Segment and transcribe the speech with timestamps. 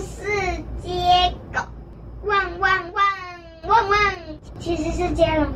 [0.00, 0.24] 是
[0.82, 0.90] 接
[1.52, 1.60] 狗，
[2.24, 3.04] 汪汪汪
[3.68, 3.98] 汪汪，
[4.58, 5.46] 其实是接龙。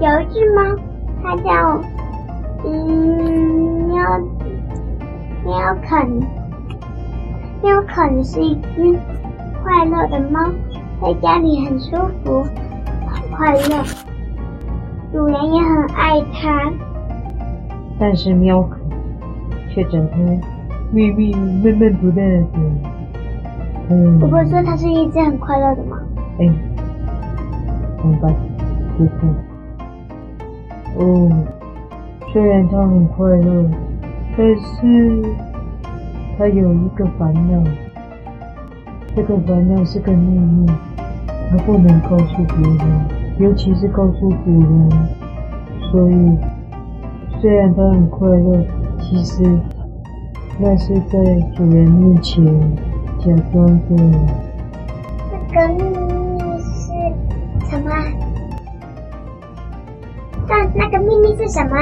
[0.00, 0.76] 有一只猫，
[1.22, 1.80] 它叫
[2.64, 4.20] 嗯喵
[5.44, 6.20] 喵肯，
[7.62, 8.98] 喵肯是一只
[9.62, 10.50] 快乐的猫，
[11.00, 12.44] 在家里很舒服，
[13.08, 13.82] 很快乐，
[15.14, 16.72] 主人也很爱它。
[18.00, 18.76] 但是喵可
[19.70, 20.40] 却整天
[20.90, 22.48] 咪咪闷闷不乐的。
[23.90, 25.96] 嗯，我不是说它是一只很快乐的猫。
[26.40, 26.52] 哎，
[28.02, 28.28] 明白，
[28.98, 29.10] 谢谢。
[30.98, 31.30] 哦，
[32.32, 33.70] 虽然它很快乐，
[34.36, 35.22] 但是
[36.36, 37.62] 它有一个烦恼。
[39.14, 40.66] 这个烦恼是个秘密，
[41.48, 44.90] 他不能告诉别人，尤其是告诉主人。
[45.90, 46.38] 所以，
[47.40, 48.64] 虽然他很快乐，
[49.00, 49.42] 其实
[50.58, 51.18] 那是在
[51.54, 52.44] 主人面前
[53.18, 53.96] 假装的。
[55.48, 56.90] 这个秘密是
[57.70, 57.90] 什么？
[60.48, 61.76] 那那个秘密是什么？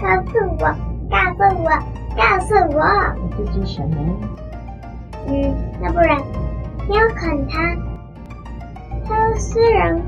[0.00, 0.64] 告诉我，
[1.08, 1.68] 告诉我，
[2.16, 2.80] 告诉我。
[3.22, 3.96] 我自己想的。
[5.28, 6.18] 嗯，那不然，
[6.88, 7.76] 你要砍它，
[9.08, 10.00] 它虽然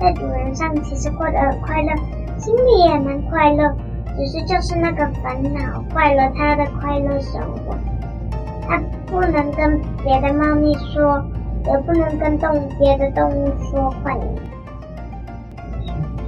[0.00, 1.94] 在主人上其实过得很快乐，
[2.38, 3.76] 心里也蛮快乐，
[4.16, 7.76] 只是就是那个烦恼坏了它的快乐生活。
[8.66, 11.22] 它不能跟别的猫咪说，
[11.66, 14.16] 也不能跟动物别的动物说话。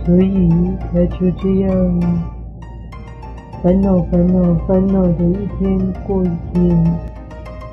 [0.05, 0.51] 所以
[0.93, 2.01] 他就这样
[3.63, 6.99] 烦恼、烦恼、烦恼的一天过一天，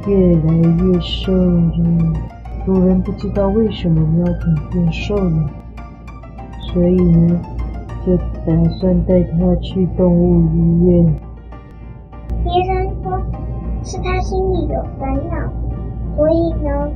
[0.08, 2.35] 越来越瘦了。
[2.66, 5.50] 主人不知道为什么喵肯变瘦了，
[6.74, 7.40] 所以呢，
[8.06, 11.16] 就打算带它去动物医院。
[12.46, 13.22] 医生说
[13.84, 15.48] 是他心里有烦恼，
[16.16, 16.90] 所以呢，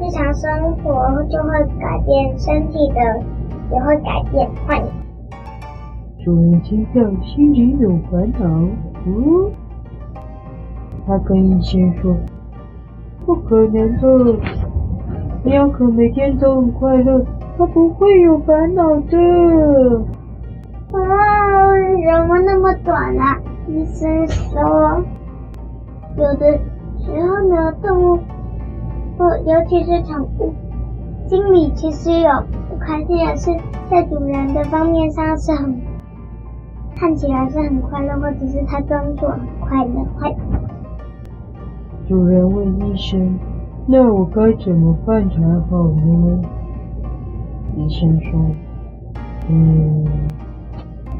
[0.00, 3.22] 日常生活就会改变身体的。
[3.68, 4.80] 也会改变，坏。
[6.24, 8.46] 主人听到心里有烦恼，
[9.04, 9.50] 嗯，
[11.04, 12.14] 他跟医生说
[13.26, 14.38] ：“不可能的，
[15.46, 17.24] 喵可每天都很快乐，
[17.56, 19.16] 它不会有烦恼的。”
[20.92, 20.98] 啊，
[22.18, 23.38] 怎么那么短啊？
[23.68, 25.02] 医生说，
[26.16, 26.58] 有的
[26.98, 28.18] 时候呢，动物，
[29.16, 30.52] 或尤其是宠物，
[31.28, 32.28] 心里其实有
[32.68, 32.76] 不。
[32.78, 33.50] 开心的事
[33.90, 35.80] 在主人的方面上是很
[36.94, 40.04] 看起来是很快乐，或者是它装作很快乐。
[40.18, 40.30] 快。
[42.06, 43.38] 主人问医生
[43.86, 45.36] ：“那我该怎么办才
[45.70, 46.42] 好呢？”
[47.76, 48.40] 医生说
[49.48, 50.04] ：“嗯，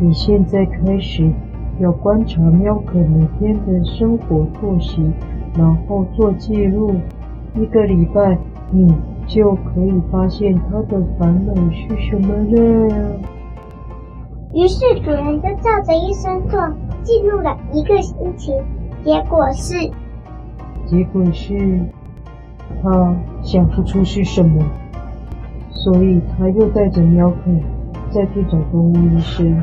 [0.00, 1.30] 你现在开始
[1.78, 5.02] 要观察喵可每天的生活作息，
[5.56, 6.94] 然后做记录，
[7.54, 8.38] 一个礼拜
[8.70, 8.94] 你。”
[9.28, 13.18] 就可以发现他的烦恼是什么了。
[14.54, 16.60] 于是主人就照着医生做，
[17.02, 18.52] 记录了一个星期。
[19.04, 19.74] 结果是，
[20.86, 21.80] 结果是，
[22.86, 24.62] 他想不出是什么，
[25.70, 27.60] 所以他又带着喵肯
[28.12, 29.60] 再去找动物医生。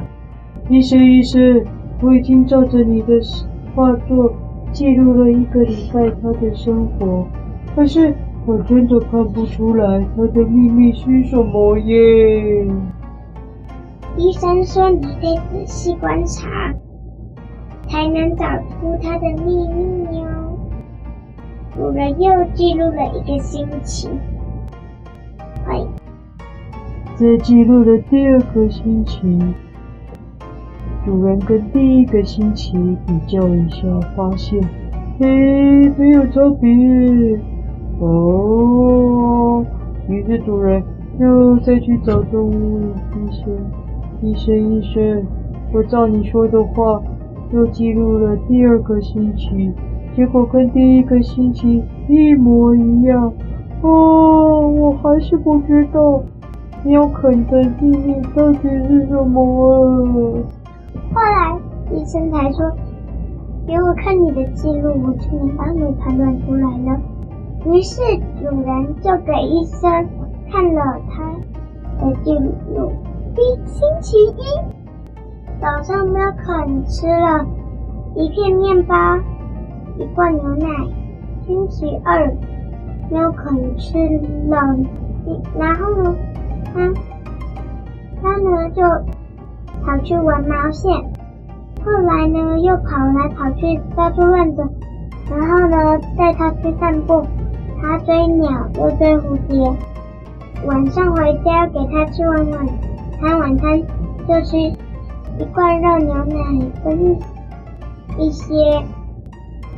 [0.68, 1.64] 医生，医生，
[2.02, 3.14] 我已经照着你的
[3.74, 4.34] 画作，
[4.74, 7.26] 记录了一个礼拜他的生活，
[7.74, 8.14] 可是。
[8.46, 12.68] 我真的看不出来他的秘密是什么耶。
[14.18, 16.74] 医生说：“你得仔细观察，
[17.88, 20.43] 才能找出他的秘密哦。”
[21.76, 24.08] 主人又记录了一个星期。
[25.66, 25.84] 哎，
[27.16, 29.40] 在记录的第二个星期，
[31.04, 32.74] 主人跟第一个星期
[33.08, 34.62] 比较一下，发现，
[35.20, 37.40] 嘿，没有差别。
[38.00, 39.66] 哦，
[40.08, 40.84] 于是主人
[41.20, 42.82] 又再去找动物
[43.16, 43.52] 医生。
[44.22, 45.26] 医生，医生，
[45.74, 47.02] 我照你说的话，
[47.52, 49.72] 又记录了第二个星期，
[50.16, 53.34] 结果跟第一个星期一模一样。
[53.82, 56.22] 哦，我还是不知道
[56.84, 59.42] 喵肯的秘密到底是什么
[61.14, 61.16] 啊。
[61.16, 61.60] 后来
[61.92, 62.72] 医生才说，
[63.68, 67.00] 给我看你的记录，我就能帮你判断出来了。
[67.66, 68.02] 于是
[68.40, 69.90] 主人就给医生
[70.52, 72.92] 看了他的记录。
[73.36, 74.44] 第星期一
[75.60, 77.46] 早上，喵肯吃了
[78.16, 78.96] 一片面包，
[79.98, 80.68] 一罐牛奶。
[81.46, 82.34] 星期二，
[83.12, 83.98] 喵肯吃
[84.48, 84.58] 了，
[85.60, 86.16] 然后呢，
[86.74, 86.94] 他
[88.22, 88.82] 他呢就
[89.84, 90.90] 跑去玩毛线，
[91.84, 94.64] 后来呢又跑来跑去到处乱走，
[95.30, 97.28] 然后呢带他去散步，
[97.82, 99.60] 他追鸟又追蝴蝶，
[100.66, 102.68] 晚上回家给他吃完晚
[103.20, 103.82] 餐，晚餐
[104.26, 107.20] 就是一罐热牛奶跟
[108.18, 108.82] 一些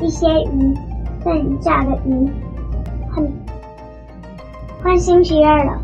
[0.01, 0.73] 一些鱼，
[1.23, 2.29] 剩下的鱼，
[3.09, 3.25] 换
[4.83, 5.81] 换星期二了，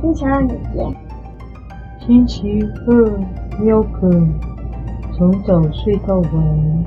[0.00, 0.94] 星期二哪天？
[2.06, 3.20] 星期二，
[3.58, 4.10] 喵可
[5.16, 6.84] 从早睡到晚。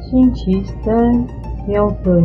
[0.00, 1.26] 星期三，
[1.66, 2.22] 喵可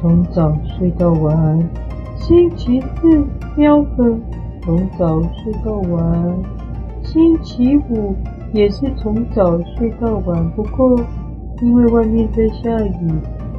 [0.00, 1.68] 从早睡到晚。
[2.16, 4.18] 星期四，喵可
[4.62, 6.34] 从早睡到晚。
[7.02, 8.16] 星期五
[8.52, 10.98] 也是从早睡到晚，不过
[11.62, 13.10] 因为外面在下雨，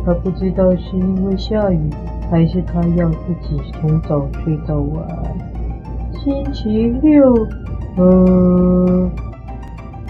[0.06, 1.90] 他不知道是因为下雨，
[2.30, 5.08] 还是他要自己从早睡到晚。
[6.14, 7.34] 星期六。
[7.96, 9.10] 呃，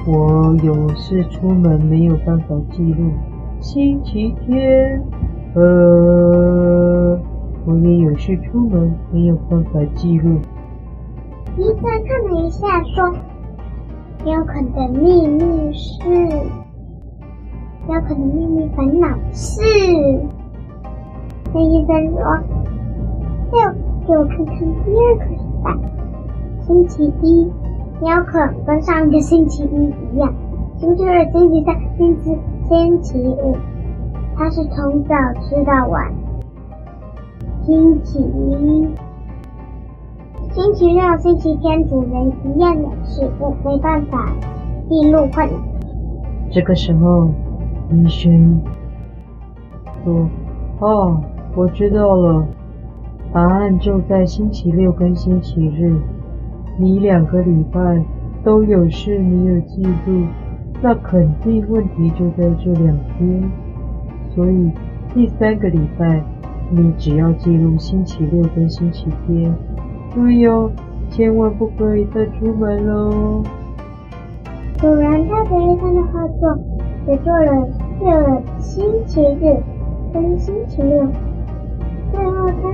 [0.06, 3.12] 我有事出门，没有办法记录。
[3.62, 5.02] 星期天，
[5.54, 7.18] 呃，
[7.66, 10.38] 我也有事出门，没有办法记录。
[11.56, 13.16] 医生看了一下，说
[14.30, 16.04] ：“有可能的秘密是，
[17.88, 19.62] 喵可的秘密烦恼是。”
[21.54, 22.20] 那医生说
[23.58, 23.74] ：“要
[24.06, 25.72] 给我看看第二个礼拜，
[26.66, 27.52] 星期一。”
[28.00, 30.32] 喵可跟上个星期一一样，
[30.78, 32.38] 星期二、星期三、星期、
[32.70, 33.58] 星期五，
[34.36, 36.14] 他是从早吃到晚。
[37.66, 38.88] 星期一、
[40.52, 44.32] 星期六、星期天，主人一样的事，我没办法
[44.88, 45.50] 记录换。
[46.52, 47.30] 这个时候，
[47.92, 48.62] 医生
[50.04, 50.30] 说
[50.80, 51.22] ：“哦，
[51.56, 52.46] 我知道了，
[53.34, 55.96] 答案就在星期六跟星期日。”
[56.80, 57.80] 你两个礼拜
[58.44, 60.28] 都有事没有记录，
[60.80, 63.50] 那肯定问题就在这两天。
[64.36, 64.72] 所以
[65.12, 66.24] 第三个礼拜，
[66.70, 69.52] 你只要记录星期六跟星期天。
[70.14, 70.72] 注意哦，
[71.10, 73.42] 千万不可以再出门喽。
[74.78, 76.56] 主人他给医生的画作，
[77.08, 77.68] 也做了
[78.00, 78.06] 这
[78.60, 79.58] 星期日
[80.14, 81.08] 跟星期六。
[82.12, 82.72] 最后他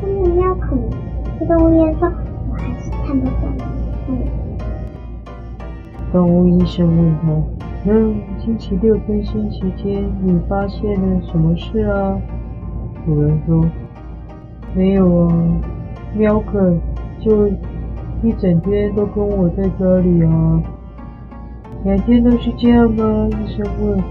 [0.00, 0.78] 跟着喵肯
[1.38, 2.10] 去动物医院说。
[3.06, 3.52] 看不懂。
[6.10, 7.28] 动物医生问他
[7.90, 12.18] ：“嗯，星期六跟星期天，你发现了什么事啊？”
[13.04, 13.66] 主人说
[14.74, 15.34] ：“没有啊，
[16.16, 16.80] 喵肯
[17.20, 17.46] 就
[18.22, 20.62] 一整天都跟我在家里啊。
[21.84, 24.02] 两天都是这样吗？”医生问。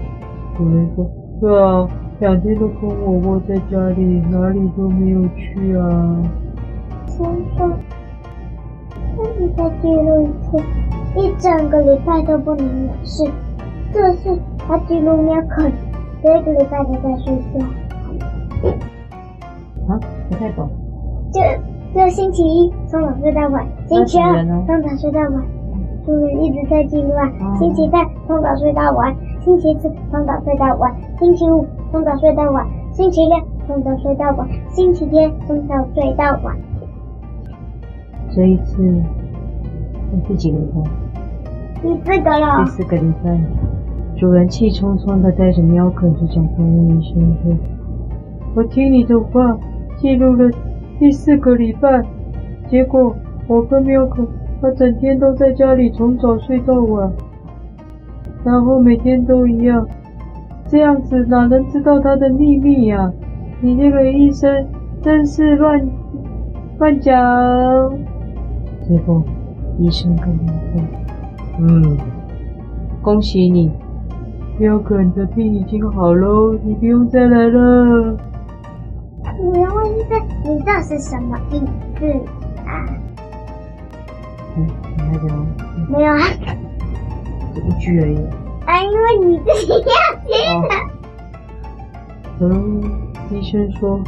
[0.56, 1.10] 主人说
[1.40, 1.88] ：“对啊，
[2.20, 6.22] 两天都跟我窝在家里，哪里都没有去啊。”
[7.06, 7.24] 先
[7.56, 7.72] 生。
[9.16, 10.58] 那你再记录一次，
[11.16, 13.24] 一整个礼拜都不能有事。
[13.92, 15.70] 这次他记录喵可，
[16.22, 17.64] 这个礼拜都在睡觉。
[19.86, 20.68] 啊，不太懂。
[21.32, 21.40] 就
[21.94, 25.44] 就星期一从早睡到晚，星期二从早睡到晚，
[26.04, 27.30] 主人一直在记录啊。
[27.40, 33.36] 嗯、星期三从早睡到晚，星期四从早睡到晚，星期五从早睡到晚，星期六
[33.66, 36.56] 从早睡到晚，星期天从早睡到晚。
[38.34, 38.82] 这一次，
[40.26, 40.80] 第几个礼拜？
[41.82, 42.64] 第四个了。
[42.64, 43.38] 第四个礼拜，
[44.16, 47.54] 主人气冲冲的带着喵可去找动物医生说
[48.56, 49.58] ：“我听你的话，
[49.98, 50.50] 记录了
[50.98, 52.02] 第四个礼拜，
[52.70, 53.14] 结果
[53.46, 54.26] 我跟喵可，
[54.62, 57.12] 他整天都在家里从早睡到晚，
[58.44, 59.86] 然后每天都一样，
[60.68, 63.10] 这样子哪能知道他的秘密呀？
[63.60, 64.66] 你这个医生
[65.02, 65.80] 真是乱
[66.78, 67.14] 乱讲。”
[68.86, 69.22] 最后，
[69.78, 70.82] 医生跟他说
[71.58, 71.96] ：“嗯，
[73.00, 73.70] 恭喜你，
[74.58, 78.16] 喵肯的病已经好喽，你不用再来了。”
[79.40, 81.58] 我要问医生：“你这是什么意
[81.98, 82.06] 思
[82.66, 82.84] 啊？”
[84.56, 85.28] 嗯，你还有？
[85.88, 86.52] 没有啊，就
[87.60, 88.16] 一句而已。
[88.66, 89.76] 啊，因为你自己要
[90.24, 90.32] 听
[90.68, 90.74] 的。
[92.40, 92.82] 嗯，
[93.30, 94.00] 医生说：“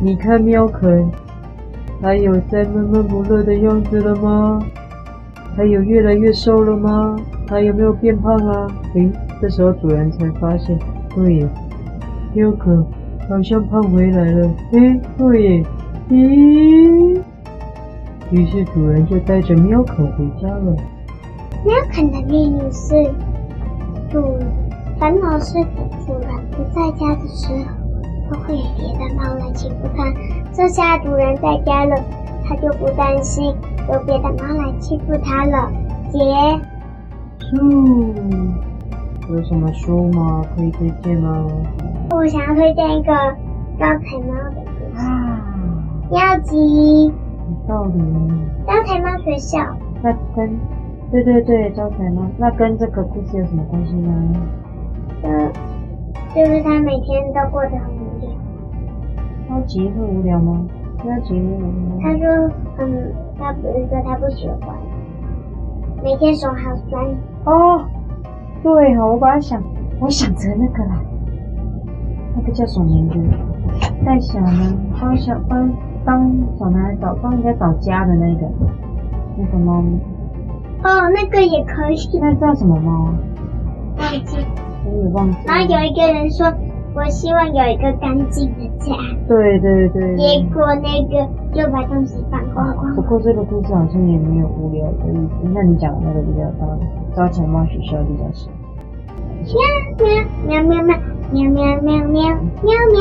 [0.00, 1.10] 你看喵肯。”
[2.02, 4.58] 还有在闷闷不乐的样子了吗？
[5.54, 7.14] 还有越来越瘦了吗？
[7.46, 8.66] 还有没有变胖啊？
[8.94, 9.10] 诶，
[9.42, 10.78] 这时候主人才发现，
[11.14, 11.48] 对耶，
[12.32, 12.82] 喵肯
[13.28, 14.50] 好像胖回来了。
[14.72, 15.64] 诶，对耶，
[16.08, 17.20] 咦？
[18.30, 20.74] 于是主人就带着喵可回家了。
[21.64, 23.14] 喵肯的秘密是，
[24.10, 24.38] 主
[24.98, 25.54] 烦恼是
[26.06, 27.80] 主人不在家的时候。
[28.30, 30.04] 都会有别的猫来欺负它。
[30.52, 31.96] 这下主人在家了，
[32.44, 33.52] 他就不担心
[33.92, 35.68] 有别的猫来欺负他了。
[36.12, 36.18] 结
[37.50, 37.56] 束。
[39.28, 40.44] 有什么书吗？
[40.54, 41.44] 可以推荐吗？
[42.10, 43.12] 我想要推荐一个
[43.80, 45.04] 招财猫的故事。
[45.04, 45.42] 啊，
[46.08, 47.06] 妙吉。
[47.06, 47.12] 有
[47.66, 48.00] 道理。
[48.64, 49.58] 招财猫学校。
[50.02, 50.56] 那跟，
[51.10, 54.12] 对对对，招财猫，那跟这个故事有什么关系呢？
[55.24, 55.50] 嗯，
[56.34, 58.30] 就是他每天都过得很无聊。
[59.48, 60.64] 超级会无聊吗？
[60.98, 61.96] 超级无聊吗？
[62.00, 64.76] 他说，嗯，他不是说他不喜欢，
[66.02, 67.04] 每天手好酸。
[67.44, 67.84] 哦。
[68.62, 69.60] 对哦，我本来想，
[69.98, 71.00] 我想成那个啦，
[72.36, 73.18] 那个叫什么名字？
[74.04, 75.72] 带小呢，帮小帮
[76.04, 78.46] 帮小男孩找帮人家找家的那个
[79.36, 79.98] 那个猫咪。
[80.82, 81.96] 哦，那个也可以。
[82.20, 83.12] 那叫什么猫？
[83.98, 84.38] 忘记。
[84.86, 85.36] 我也忘记。
[85.46, 86.52] 然后有一个人说，
[86.94, 88.94] 我希望有一个干净的家。
[89.28, 90.16] 对对对。
[90.16, 92.94] 结果那个就把东西放光光。
[92.94, 95.50] 不过这个故事好像也没有无聊的意思。
[95.52, 96.66] 那你讲的那个比较大。
[97.14, 98.50] 招财猫学校比较少。
[100.46, 100.96] 喵喵喵
[101.32, 102.24] 喵喵喵喵喵
[102.62, 103.00] 喵喵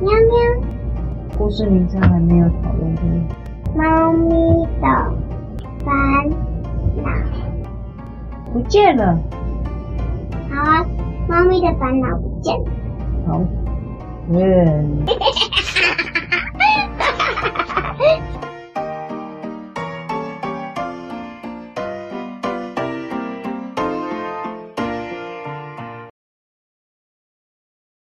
[0.00, 0.66] 喵喵。
[1.38, 3.02] 故事名称还没有讨论对。
[3.74, 5.12] 猫咪的
[5.84, 5.92] 烦
[6.96, 7.04] 恼
[8.52, 9.18] 不见了。
[10.50, 10.84] 好啊，
[11.28, 12.64] 猫咪的烦恼不见了。
[13.26, 13.40] 好，
[14.30, 15.04] 嗯。